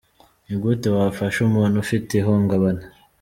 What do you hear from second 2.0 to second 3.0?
ihungabana?.